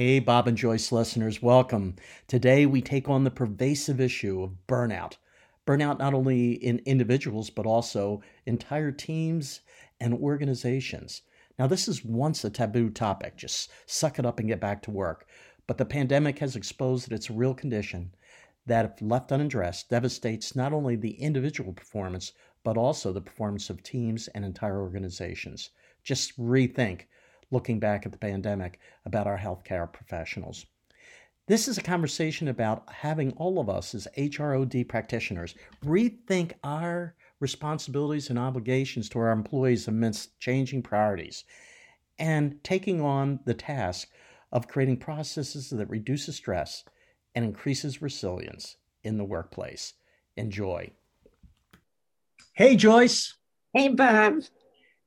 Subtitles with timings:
[0.00, 1.94] Hey, Bob and Joyce listeners, welcome.
[2.26, 5.18] Today we take on the pervasive issue of burnout.
[5.66, 9.60] Burnout not only in individuals, but also entire teams
[10.00, 11.20] and organizations.
[11.58, 14.90] Now, this is once a taboo topic, just suck it up and get back to
[14.90, 15.26] work.
[15.66, 18.14] But the pandemic has exposed that it's a real condition
[18.64, 22.32] that, if left unaddressed, devastates not only the individual performance,
[22.64, 25.68] but also the performance of teams and entire organizations.
[26.02, 27.02] Just rethink
[27.50, 30.66] looking back at the pandemic about our healthcare professionals.
[31.46, 35.54] This is a conversation about having all of us as HROD practitioners
[35.84, 41.44] rethink our responsibilities and obligations to our employees amidst changing priorities
[42.18, 44.08] and taking on the task
[44.52, 46.84] of creating processes that reduces stress
[47.34, 49.94] and increases resilience in the workplace.
[50.36, 50.90] Enjoy.
[52.52, 53.34] Hey, Joyce.
[53.72, 54.42] Hey, Bob.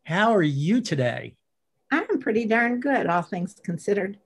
[0.04, 1.36] How are you today?
[1.94, 4.20] I'm pretty darn good, all things considered.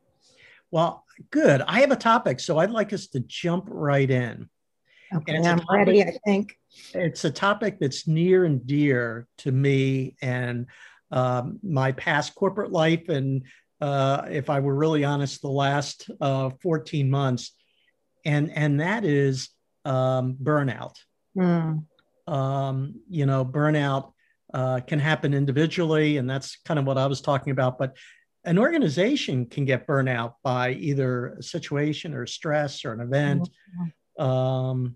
[0.71, 1.61] Well, good.
[1.61, 4.49] I have a topic, so I'd like us to jump right in.
[5.13, 6.57] Okay, I'm topic, ready, I think.
[6.93, 10.67] It's a topic that's near and dear to me and
[11.11, 13.07] um, my past corporate life.
[13.07, 13.43] And
[13.79, 17.53] uh, if I were really honest, the last uh, 14 months.
[18.25, 19.49] And, and that is
[19.85, 20.95] um, burnout.
[21.37, 21.85] Mm.
[22.27, 24.11] Um, you know, burnout
[24.53, 27.77] uh, can happen individually, and that's kind of what I was talking about.
[27.77, 27.97] But
[28.45, 33.49] an organization can get burnout by either a situation or stress or an event.
[33.49, 34.23] Mm-hmm.
[34.23, 34.95] Um,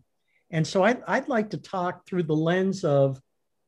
[0.51, 3.21] and so I'd, I'd like to talk through the lens of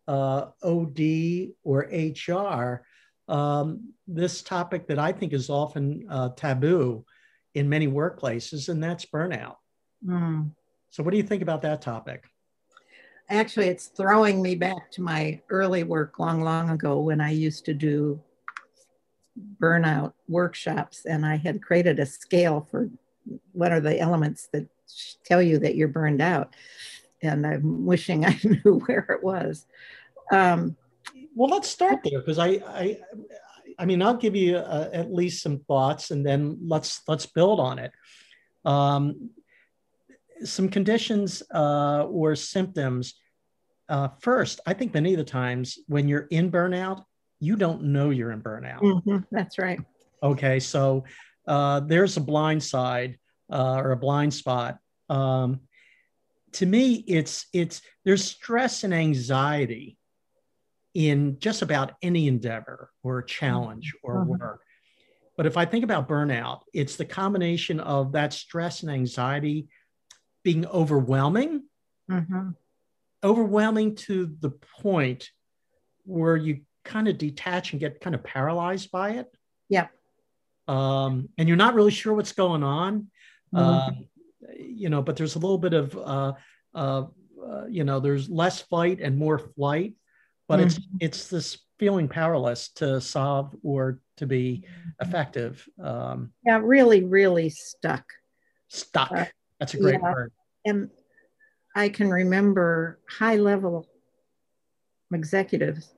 [0.08, 2.86] uh, OD or HR,
[3.32, 7.06] um, this topic that I think is often uh, taboo
[7.54, 9.56] in many workplaces, and that's burnout.
[10.06, 10.52] Mm.
[10.90, 12.26] So, what do you think about that topic?
[13.34, 17.66] Actually it's throwing me back to my early work long long ago when i used
[17.66, 18.20] to do
[19.60, 22.90] burnout workshops and i had created a scale for
[23.52, 24.68] what are the elements that
[25.24, 26.56] tell you that you're burned out
[27.22, 29.66] and i'm wishing i knew where it was
[30.32, 30.76] um,
[31.36, 33.00] well let's start there because I, I
[33.80, 37.60] i mean i'll give you uh, at least some thoughts and then let's let's build
[37.60, 37.92] on it
[38.66, 39.32] um,
[40.44, 43.16] some conditions uh, or symptoms.
[43.90, 47.04] Uh, first, I think many of the times when you're in burnout,
[47.40, 48.82] you don't know you're in burnout.
[48.82, 49.80] Mm-hmm, that's right.
[50.22, 51.04] Okay, so
[51.48, 53.18] uh, there's a blind side
[53.52, 54.78] uh, or a blind spot.
[55.10, 55.60] Um,
[56.54, 59.98] to me, it's it's there's stress and anxiety
[60.94, 64.30] in just about any endeavor or challenge or mm-hmm.
[64.30, 64.62] work.
[65.36, 69.68] But if I think about burnout, it's the combination of that stress and anxiety
[70.44, 71.64] being overwhelming,
[72.10, 72.50] mm-hmm.
[73.24, 74.52] Overwhelming to the
[74.82, 75.30] point
[76.06, 79.28] where you kind of detach and get kind of paralyzed by it.
[79.70, 79.88] Yeah.
[80.68, 83.08] Um, and you're not really sure what's going on.
[83.54, 83.58] Mm-hmm.
[83.58, 84.08] Um,
[84.58, 86.34] you know, but there's a little bit of, uh,
[86.76, 87.04] uh,
[87.46, 89.94] uh, you know, there's less fight and more flight,
[90.48, 90.68] but mm-hmm.
[90.68, 94.66] it's it's this feeling powerless to solve or to be
[95.02, 95.68] effective.
[95.82, 98.06] Um, yeah, really, really stuck.
[98.70, 99.12] Stuck.
[99.12, 99.26] Uh,
[99.60, 100.14] that's a great yeah.
[100.14, 100.32] word.
[100.66, 100.90] And
[101.76, 103.88] I can remember high level
[105.14, 105.94] executives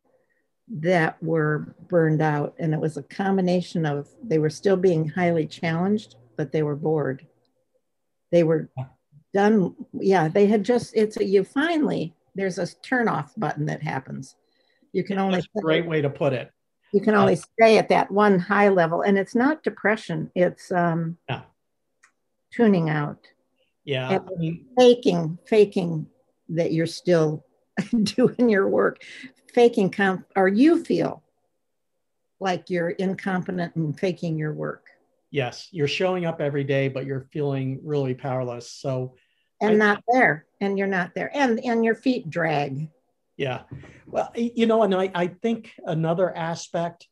[0.67, 2.55] that were burned out.
[2.59, 6.75] And it was a combination of they were still being highly challenged, but they were
[6.75, 7.25] bored.
[8.31, 8.69] They were
[9.33, 9.75] done.
[9.93, 14.35] Yeah, they had just, it's a, you finally, there's a turn off button that happens.
[14.91, 16.51] You can only, That's a great way to put it.
[16.93, 19.01] You can only uh, stay at that one high level.
[19.01, 21.41] And it's not depression, it's um, yeah
[22.55, 23.27] tuning out.
[23.85, 24.19] Yeah.
[24.19, 26.07] I mean, faking, faking
[26.49, 27.45] that you're still
[28.03, 29.01] doing your work,
[29.53, 31.23] faking comp, or you feel
[32.39, 34.87] like you're incompetent and faking your work.
[35.31, 38.71] Yes, you're showing up every day, but you're feeling really powerless.
[38.71, 39.15] So,
[39.61, 42.89] and I, not there, and you're not there, and and your feet drag.
[43.37, 43.63] Yeah,
[44.07, 47.07] well, you know, and I I think another aspect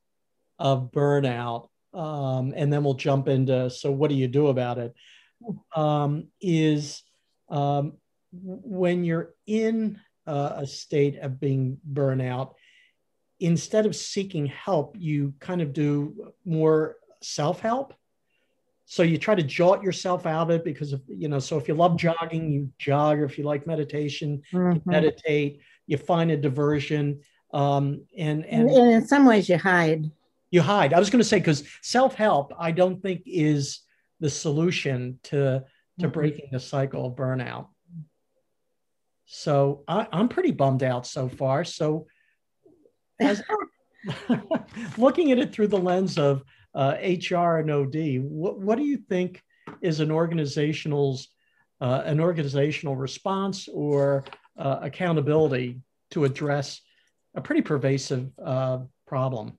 [0.58, 4.94] of burnout, um, and then we'll jump into so what do you do about it?
[5.76, 7.04] Um, is
[7.50, 7.94] um,
[8.32, 12.54] when you're in uh, a state of being burnout,
[13.40, 17.94] instead of seeking help, you kind of do more self help.
[18.86, 21.68] So you try to jolt yourself out of it because of, you know, so if
[21.68, 24.76] you love jogging, you jog, or if you like meditation, mm-hmm.
[24.76, 27.22] you meditate, you find a diversion.
[27.54, 30.12] Um, and, and, and in some ways you hide.
[30.52, 30.94] You hide.
[30.94, 33.80] I was going to say, because self help, I don't think is
[34.24, 35.36] the solution to
[36.00, 36.14] to mm-hmm.
[36.14, 37.68] breaking the cycle of burnout.
[39.26, 41.66] So I, am pretty bummed out so far.
[41.66, 42.08] So
[43.20, 43.44] as
[44.98, 46.42] looking at it through the lens of
[46.74, 48.22] uh, HR and OD.
[48.22, 49.42] What, what do you think
[49.82, 51.28] is an organizational's
[51.82, 54.24] uh, an organizational response or
[54.58, 55.82] uh, accountability
[56.12, 56.80] to address
[57.36, 59.58] a pretty pervasive uh, problem?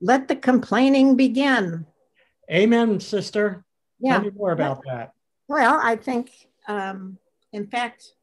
[0.00, 1.84] Let the complaining begin.
[2.50, 3.64] Amen, sister.
[4.00, 4.14] Yeah.
[4.14, 5.12] Tell me more about that.
[5.48, 6.30] Well, I think,
[6.66, 7.18] um,
[7.52, 8.14] in fact,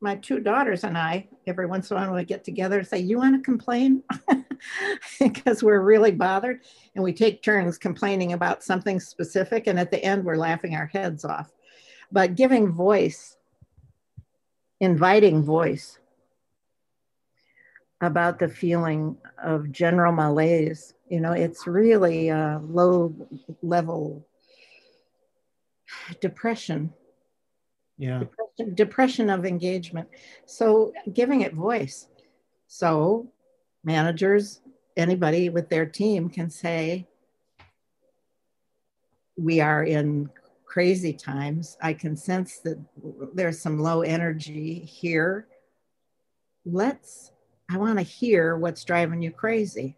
[0.00, 2.98] my two daughters and I, every once in a while, we get together and say,
[2.98, 4.02] You want to complain?
[5.20, 6.60] because we're really bothered.
[6.94, 9.66] And we take turns complaining about something specific.
[9.66, 11.52] And at the end, we're laughing our heads off.
[12.12, 13.36] But giving voice,
[14.80, 15.98] inviting voice
[18.00, 23.14] about the feeling of general malaise, you know, it's really a low
[23.62, 24.26] level
[26.20, 26.92] depression.
[27.96, 28.18] Yeah.
[28.18, 30.08] Depression, depression of engagement.
[30.44, 32.08] So giving it voice.
[32.66, 33.30] So
[33.84, 34.60] managers
[34.96, 37.06] anybody with their team can say
[39.36, 40.30] we are in
[40.64, 41.76] crazy times.
[41.80, 42.78] I can sense that
[43.34, 45.46] there's some low energy here.
[46.66, 47.30] Let's
[47.70, 49.96] i want to hear what's driving you crazy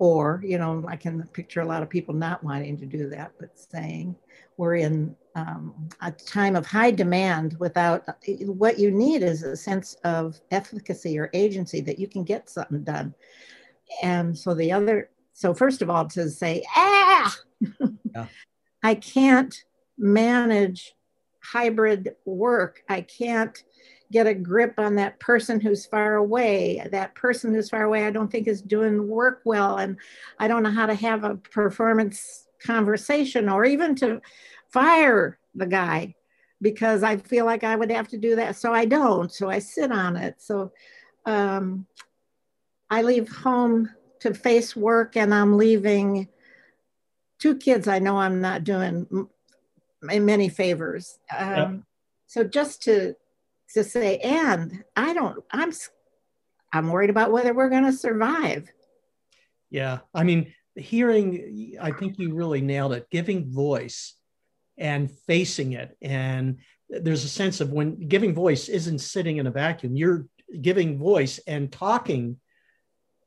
[0.00, 3.30] or you know i can picture a lot of people not wanting to do that
[3.38, 4.16] but saying
[4.56, 8.04] we're in um, a time of high demand without
[8.44, 12.82] what you need is a sense of efficacy or agency that you can get something
[12.82, 13.14] done.
[14.02, 17.38] And so the other so first of all to say ah!
[18.14, 18.26] Yeah.
[18.82, 19.64] i can't
[19.96, 20.94] manage
[21.42, 22.82] hybrid work.
[22.88, 23.62] I can't
[24.12, 26.86] get a grip on that person who's far away.
[26.90, 29.78] That person who's far away, I don't think is doing work well.
[29.78, 29.96] And
[30.38, 34.20] I don't know how to have a performance conversation or even to
[34.68, 36.14] fire the guy
[36.60, 38.56] because I feel like I would have to do that.
[38.56, 39.32] So I don't.
[39.32, 40.36] So I sit on it.
[40.38, 40.72] So
[41.24, 41.86] um,
[42.90, 43.88] I leave home
[44.20, 46.28] to face work and I'm leaving
[47.38, 49.28] two kids I know I'm not doing
[50.02, 51.18] many favors.
[51.36, 51.70] Um, yep.
[52.26, 53.14] So just to
[53.74, 55.72] to say, and I don't, I'm,
[56.72, 58.68] I'm worried about whether we're going to survive.
[59.70, 59.98] Yeah.
[60.14, 64.14] I mean, hearing, I think you really nailed it, giving voice
[64.78, 65.96] and facing it.
[66.02, 66.58] And
[66.88, 70.26] there's a sense of when giving voice isn't sitting in a vacuum, you're
[70.60, 72.36] giving voice and talking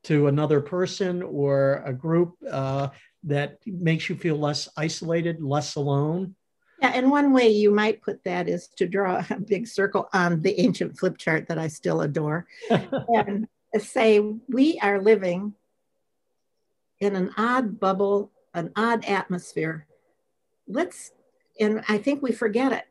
[0.03, 2.89] to another person or a group uh,
[3.23, 6.35] that makes you feel less isolated, less alone.
[6.83, 10.41] Yeah, and one way you might put that is to draw a big circle on
[10.41, 13.47] the ancient flip chart that I still adore and
[13.79, 14.19] say,
[14.49, 15.53] we are living
[16.99, 19.87] in an odd bubble, an odd atmosphere.
[20.67, 21.11] Let's,
[21.57, 22.85] and I think we forget it.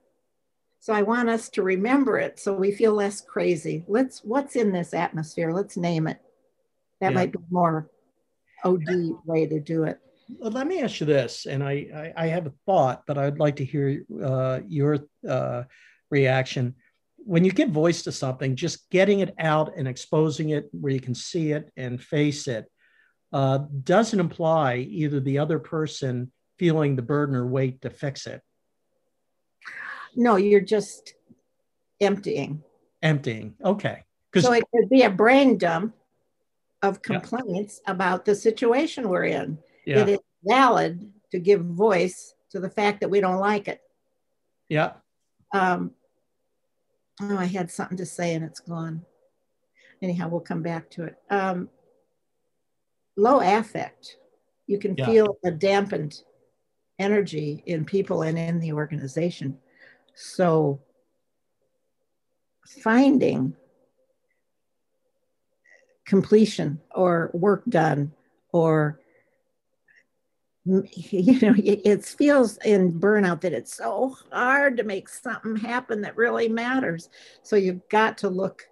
[0.80, 3.84] So I want us to remember it so we feel less crazy.
[3.86, 5.52] Let's, what's in this atmosphere?
[5.52, 6.18] Let's name it.
[7.00, 7.16] That yeah.
[7.16, 7.90] might be more
[8.64, 10.00] OD way to do it
[10.38, 13.56] let me ask you this, and I, I, I have a thought, but I'd like
[13.56, 14.98] to hear uh, your
[15.28, 15.64] uh,
[16.10, 16.74] reaction.
[17.18, 21.00] When you give voice to something, just getting it out and exposing it where you
[21.00, 22.66] can see it and face it
[23.32, 28.42] uh, doesn't imply either the other person feeling the burden or weight to fix it.
[30.14, 31.14] No, you're just
[32.00, 32.62] emptying.
[33.02, 33.54] Emptying.
[33.64, 34.02] Okay.
[34.38, 35.94] So it could be a brain dump
[36.82, 37.92] of complaints yeah.
[37.92, 40.00] about the situation we're in yeah.
[40.00, 43.80] it is valid to give voice to the fact that we don't like it.
[44.68, 44.92] Yeah.
[45.52, 45.92] Um,
[47.20, 49.04] oh, I had something to say and it's gone.
[50.00, 51.16] Anyhow, we'll come back to it.
[51.30, 51.68] Um,
[53.16, 54.16] low affect.
[54.66, 55.06] You can yeah.
[55.06, 56.22] feel a dampened
[56.98, 59.58] energy in people and in the organization.
[60.14, 60.80] So
[62.82, 63.54] finding
[66.04, 68.12] completion or work done
[68.52, 69.00] or
[70.64, 76.16] you know it feels in burnout that it's so hard to make something happen that
[76.16, 77.08] really matters.
[77.42, 78.62] So you've got to look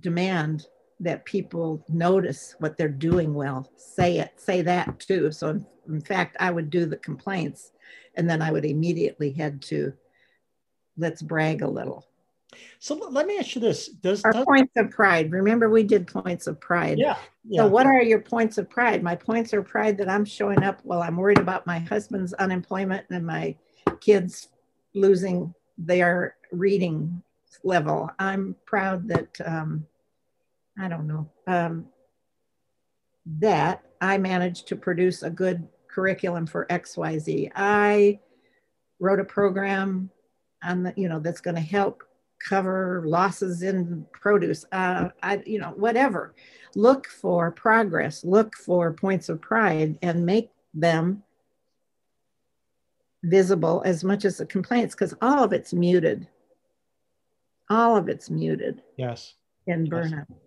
[0.00, 0.66] demand
[1.00, 3.70] that people notice what they're doing well.
[3.76, 5.30] Say it say that too.
[5.30, 7.72] So in, in fact i would do the complaints
[8.14, 9.92] and then i would immediately head to
[10.96, 12.06] let's brag a little
[12.78, 15.30] so let me ask you this: Does our does, points of pride?
[15.32, 16.98] Remember, we did points of pride.
[16.98, 17.62] Yeah, yeah.
[17.62, 19.02] So, what are your points of pride?
[19.02, 23.06] My points of pride that I'm showing up while I'm worried about my husband's unemployment
[23.10, 23.56] and my
[24.00, 24.48] kids
[24.94, 27.22] losing their reading
[27.64, 28.10] level.
[28.18, 29.86] I'm proud that um,
[30.78, 31.86] I don't know um,
[33.26, 37.50] that I managed to produce a good curriculum for XYZ.
[37.54, 38.20] I
[39.00, 40.10] wrote a program
[40.62, 42.02] on the, you know that's going to help
[42.46, 46.34] cover losses in produce, uh, I, you know, whatever.
[46.74, 51.22] Look for progress, look for points of pride, and make them
[53.22, 56.28] visible as much as the complaints, because all of it's muted.
[57.70, 58.82] All of it's muted.
[58.96, 59.34] Yes.
[59.66, 60.26] In burnout.
[60.28, 60.38] Yes.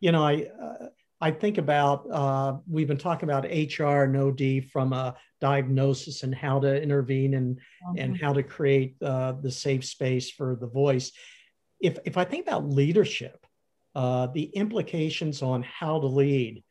[0.00, 0.86] You know, I uh,
[1.20, 6.34] I think about uh, we've been talking about HR and OD from a diagnosis and
[6.34, 7.98] how to intervene and mm-hmm.
[7.98, 11.12] and how to create uh, the safe space for the voice.
[11.80, 13.44] If if I think about leadership,
[13.94, 16.62] uh, the implications on how to lead,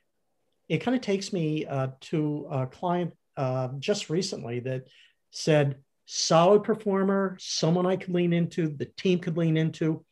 [0.70, 4.88] it kind of takes me uh, to a client uh, just recently that
[5.32, 5.76] said
[6.06, 10.06] solid performer, someone I could lean into, the team could lean into,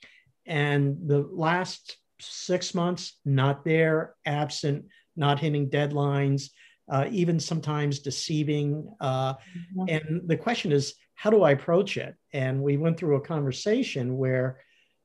[0.45, 6.49] and the last six months, not there, absent, not hitting deadlines,
[6.89, 8.89] uh, even sometimes deceiving.
[8.99, 9.85] Uh, mm-hmm.
[9.89, 12.15] And the question is, how do I approach it?
[12.33, 14.59] And we went through a conversation where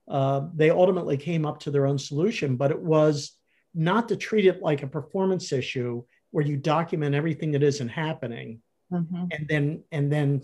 [0.09, 3.33] uh, they ultimately came up to their own solution, but it was
[3.75, 6.03] not to treat it like a performance issue
[6.33, 8.61] where you document everything that isn't happening
[8.93, 9.25] mm-hmm.
[9.31, 10.43] and then and then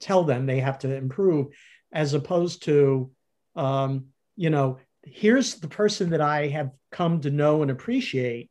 [0.00, 1.48] tell them they have to improve
[1.92, 3.10] as opposed to
[3.56, 4.78] um, you know
[5.12, 8.50] here's the person that I have come to know and appreciate.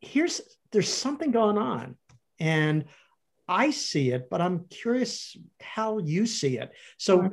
[0.00, 0.40] Here's
[0.72, 1.96] there's something going on.
[2.38, 2.84] And
[3.48, 6.72] I see it, but I'm curious how you see it.
[6.96, 7.30] So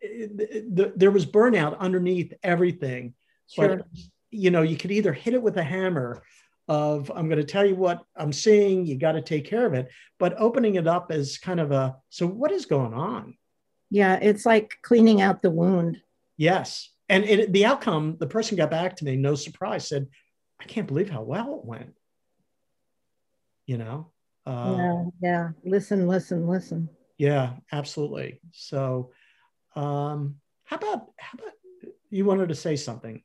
[0.00, 3.14] the, the, there was burnout underneath everything.
[3.48, 3.76] Sure.
[3.76, 3.86] But
[4.30, 6.22] you know, you could either hit it with a hammer
[6.68, 9.74] of I'm going to tell you what I'm seeing, you got to take care of
[9.74, 13.36] it, but opening it up as kind of a so what is going on?
[13.90, 16.00] Yeah, it's like cleaning out the wound.
[16.36, 20.06] Yes and it, the outcome, the person got back to me, no surprise, said,
[20.60, 21.94] I can't believe how well it went.
[23.66, 24.12] You know?
[24.46, 25.48] Uh, yeah, yeah.
[25.64, 26.88] Listen, listen, listen.
[27.18, 28.40] Yeah, absolutely.
[28.52, 29.10] So,
[29.74, 31.52] um, how about, how about
[32.10, 33.22] you wanted to say something?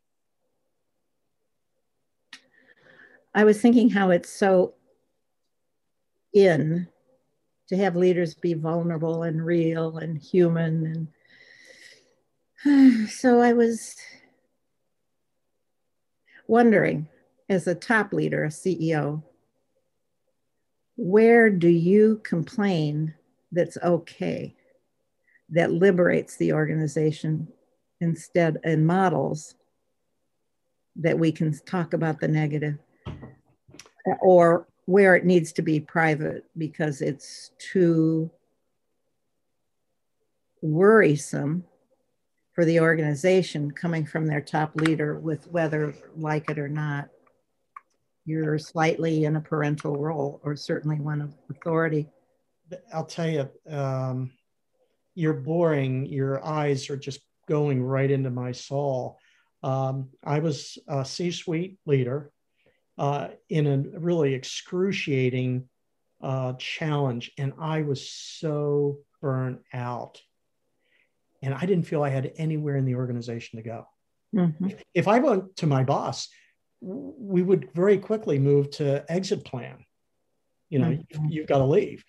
[3.36, 4.74] I was thinking how it's so
[6.34, 6.88] in
[7.68, 11.08] to have leaders be vulnerable and real and human and
[13.10, 13.96] so I was
[16.48, 17.08] wondering,
[17.48, 19.22] as a top leader, a CEO,
[20.96, 23.14] where do you complain
[23.52, 24.56] that's okay,
[25.50, 27.48] that liberates the organization
[28.02, 29.56] instead and models
[30.96, 32.80] that we can talk about the negative,
[34.22, 38.32] or where it needs to be private because it's too
[40.64, 41.64] worrisome
[42.56, 47.10] for the organization coming from their top leader with whether like it or not.
[48.26, 52.08] You're slightly in a parental role or certainly one of authority.
[52.94, 54.32] I'll tell you um,
[55.14, 56.06] you're boring.
[56.06, 59.20] Your eyes are just going right into my soul.
[59.62, 62.32] Um, i was a c-suite leader
[62.98, 65.68] uh, in a really excruciating
[66.22, 70.22] uh, challenge and i was so burnt out
[71.42, 73.88] and I didn't feel I had anywhere in the organization to go.
[74.36, 74.70] Mm-hmm.
[74.94, 76.28] If I went to my boss,
[76.82, 79.86] we would very quickly move to exit plan.
[80.70, 81.26] You know, mm-hmm.
[81.30, 82.04] you've got to leave.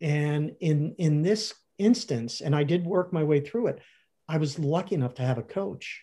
[0.00, 3.80] And in in this instance, and I did work my way through it,
[4.28, 6.02] I was lucky enough to have a coach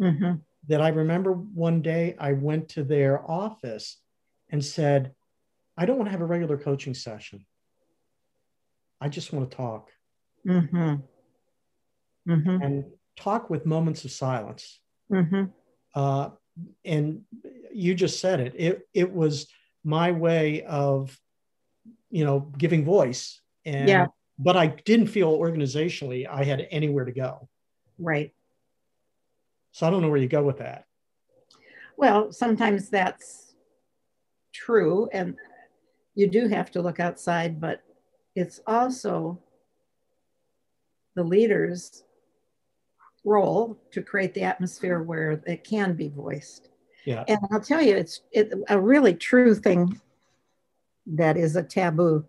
[0.00, 0.34] mm-hmm.
[0.68, 3.98] that I remember one day I went to their office
[4.50, 5.12] and said,
[5.76, 7.46] I don't want to have a regular coaching session.
[9.00, 9.90] I just want to talk.
[10.46, 10.96] Mm-hmm
[12.28, 12.62] mm-hmm.
[12.62, 12.84] and
[13.16, 14.80] talk with moments of silence.
[15.10, 15.44] Mm-hmm.
[15.94, 16.30] Uh,
[16.84, 17.22] and
[17.72, 18.54] you just said it.
[18.56, 19.48] It it was
[19.84, 21.18] my way of,
[22.10, 23.40] you know, giving voice.
[23.64, 24.06] And yeah.
[24.38, 27.48] but I didn't feel organizationally I had anywhere to go.
[27.98, 28.32] Right.
[29.72, 30.84] So I don't know where you go with that.
[31.96, 33.54] Well, sometimes that's
[34.52, 35.36] true, and
[36.14, 37.82] you do have to look outside, but
[38.34, 39.38] it's also
[41.14, 42.04] the leaders
[43.24, 46.68] role to create the atmosphere where it can be voiced.
[47.04, 47.24] Yeah.
[47.28, 50.00] And I'll tell you, it's it, a really true thing
[51.06, 52.24] that is a taboo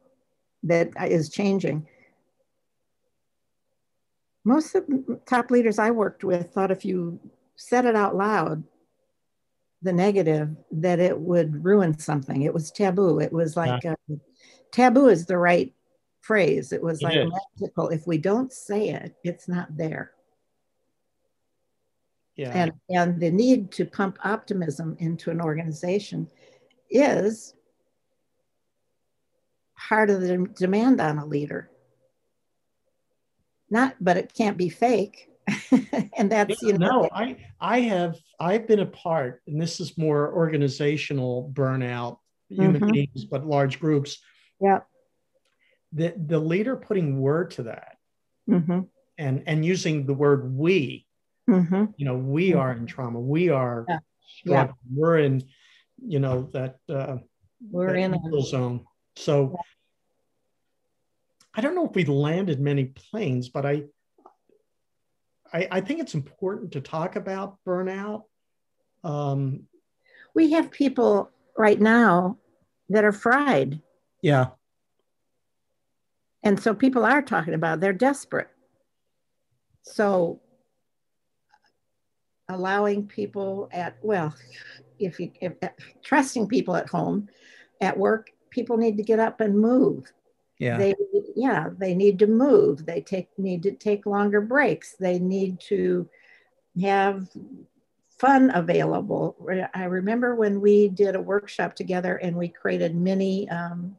[0.64, 1.88] that is changing.
[4.46, 7.20] Most of the top leaders I worked with thought if you
[7.56, 8.64] said it out loud,
[9.82, 12.42] the negative, that it would ruin something.
[12.42, 13.20] It was taboo.
[13.20, 13.96] It was like yeah.
[14.12, 14.16] uh,
[14.72, 15.74] taboo is the right
[16.22, 16.72] phrase.
[16.72, 17.28] It was it like
[17.60, 17.90] magical.
[17.90, 20.14] If we don't say it, it's not there
[22.36, 22.52] yeah.
[22.54, 26.28] and and the need to pump optimism into an organization
[26.90, 27.54] is
[29.76, 31.70] part of the demand on a leader
[33.70, 35.30] not but it can't be fake
[36.18, 39.98] and that's you know no i i have i've been a part and this is
[39.98, 42.18] more organizational burnout
[42.50, 42.92] human mm-hmm.
[42.92, 44.20] beings but large groups
[44.62, 44.80] yeah
[45.92, 47.98] the the leader putting word to that
[48.50, 48.82] mm-hmm.
[49.18, 51.06] and and using the word we
[51.50, 51.86] mm-hmm.
[51.98, 54.00] you know we are in trauma we are yeah.
[54.46, 54.68] yeah.
[54.94, 55.44] we're in
[56.06, 57.18] you know that uh
[57.72, 58.84] we're that in a zone
[59.16, 59.62] so yeah.
[61.56, 63.84] i don't know if we landed many planes but i
[65.54, 68.24] I, I think it's important to talk about burnout.
[69.04, 69.68] Um,
[70.34, 72.40] we have people right now
[72.90, 73.80] that are fried.
[74.22, 74.48] Yeah.
[76.42, 77.82] And so people are talking about it.
[77.82, 78.50] they're desperate.
[79.84, 80.42] So
[82.50, 84.34] allowing people at well,
[85.00, 85.54] if you if,
[86.04, 87.30] trusting people at home,
[87.82, 90.12] at work, people need to get up and move.
[90.60, 90.78] Yeah.
[90.78, 90.96] They
[91.36, 92.86] yeah, they need to move.
[92.86, 94.96] They take need to take longer breaks.
[95.00, 96.08] They need to
[96.82, 97.28] have
[98.18, 99.36] fun available.
[99.74, 103.98] I remember when we did a workshop together and we created mini um,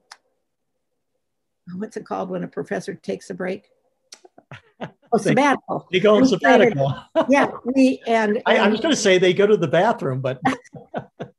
[1.77, 3.71] what's it called when a professor takes a break?
[5.13, 5.87] Oh, sabbatical.
[5.93, 6.93] They go on sabbatical.
[7.29, 10.21] Yeah, we and, and I, I was going to say they go to the bathroom,
[10.21, 10.41] but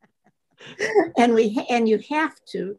[1.18, 2.78] and we and you have to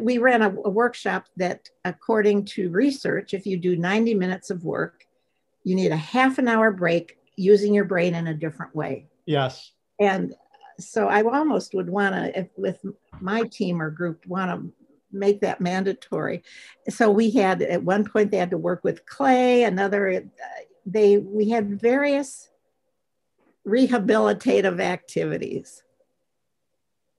[0.00, 4.64] we ran a, a, workshop that, according to research, if you do 90 minutes of
[4.64, 5.04] work,
[5.64, 9.06] you need a half an hour break using your brain in a different way.
[9.26, 9.72] Yes.
[10.00, 10.34] And
[10.78, 12.84] so I almost would want to, with
[13.20, 14.72] my team or group, want to
[15.12, 16.42] make that mandatory.
[16.88, 19.64] So we had at one point they had to work with clay.
[19.64, 20.24] Another,
[20.86, 22.48] they we had various
[23.66, 25.82] rehabilitative activities.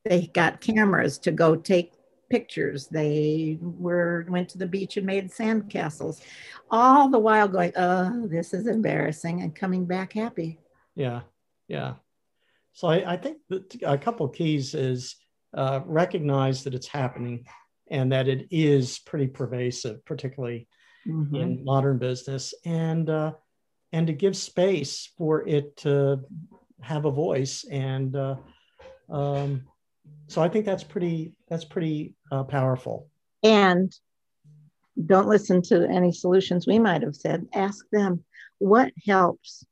[0.05, 1.93] They got cameras to go take
[2.29, 2.87] pictures.
[2.87, 6.21] They were went to the beach and made sand castles,
[6.71, 10.59] all the while going, "Oh, this is embarrassing," and coming back happy.
[10.95, 11.21] Yeah,
[11.67, 11.95] yeah.
[12.73, 15.15] So I, I think that a couple keys is
[15.53, 17.45] uh, recognize that it's happening
[17.89, 20.67] and that it is pretty pervasive, particularly
[21.07, 21.35] mm-hmm.
[21.35, 23.33] in modern business, and uh,
[23.91, 26.21] and to give space for it to
[26.81, 28.15] have a voice and.
[28.15, 28.35] Uh,
[29.09, 29.63] um,
[30.27, 33.09] so I think that's pretty that's pretty uh, powerful.
[33.43, 33.91] And
[35.05, 37.47] don't listen to any solutions we might have said.
[37.53, 38.23] Ask them
[38.59, 39.65] what helps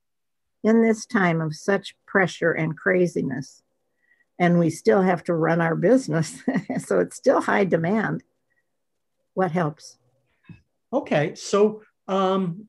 [0.63, 3.61] in this time of such pressure and craziness.
[4.39, 6.41] And we still have to run our business,
[6.79, 8.23] so it's still high demand.
[9.33, 9.97] What helps?
[10.93, 12.67] Okay, so um,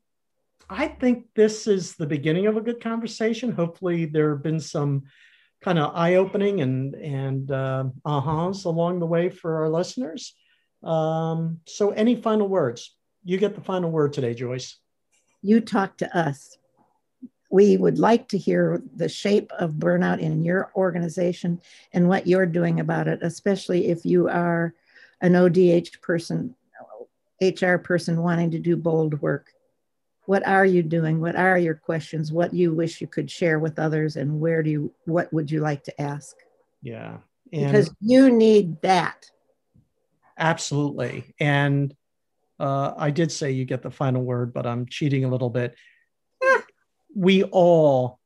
[0.69, 3.53] I think this is the beginning of a good conversation.
[3.53, 5.05] Hopefully, there have been some
[5.63, 10.35] kind of eye opening and and uh, ahas along the way for our listeners.
[10.83, 12.95] Um, so, any final words?
[13.25, 14.77] You get the final word today, Joyce.
[15.43, 16.58] You talk to us.
[17.51, 21.61] We would like to hear the shape of burnout in your organization
[21.93, 24.75] and what you're doing about it, especially if you are
[25.21, 26.55] an ODH person,
[27.41, 29.53] HR person wanting to do bold work.
[30.27, 31.21] What are you doing?
[31.21, 32.33] What are your questions?
[32.33, 35.61] What you wish you could share with others and where do you what would you
[35.61, 36.37] like to ask?
[36.83, 37.19] Yeah
[37.53, 39.31] and because you need that.
[40.37, 41.35] Absolutely.
[41.41, 41.95] And
[42.61, 45.77] uh, i did say you get the final word but i'm cheating a little bit
[47.15, 48.21] we all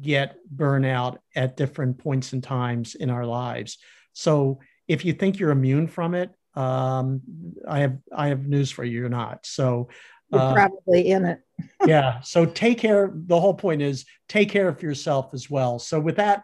[0.00, 3.78] get burnout at different points and times in our lives
[4.12, 7.20] so if you think you're immune from it um,
[7.66, 9.88] i have i have news for you you're not so
[10.30, 11.40] you're uh, probably in it.
[11.86, 12.20] yeah.
[12.20, 13.10] So take care.
[13.12, 15.78] The whole point is take care of yourself as well.
[15.78, 16.42] So with that,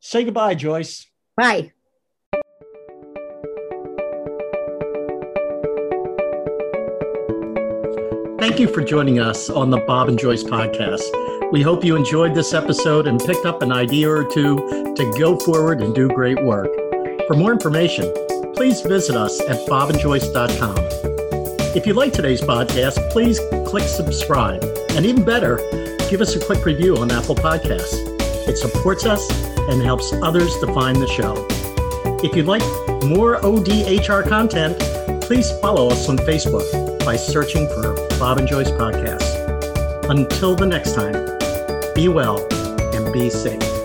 [0.00, 1.06] say goodbye, Joyce.
[1.36, 1.72] Bye.
[8.46, 11.50] Thank you for joining us on the Bob and Joyce podcast.
[11.50, 15.36] We hope you enjoyed this episode and picked up an idea or two to go
[15.36, 16.72] forward and do great work.
[17.26, 18.04] For more information,
[18.54, 20.76] please visit us at bobandjoyce.com.
[21.74, 24.62] If you like today's podcast, please click subscribe.
[24.90, 25.56] And even better,
[26.08, 27.96] give us a quick review on Apple Podcasts.
[28.46, 29.28] It supports us
[29.68, 31.34] and helps others to find the show.
[32.22, 32.62] If you'd like
[33.06, 34.78] more ODHR content,
[35.22, 40.10] please follow us on Facebook by searching for Bob and Joyce Podcast.
[40.10, 41.14] Until the next time,
[41.94, 42.44] be well
[42.92, 43.75] and be safe.